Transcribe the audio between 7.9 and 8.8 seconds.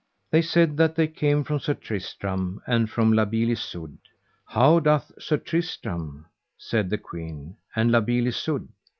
La Beale Isoud?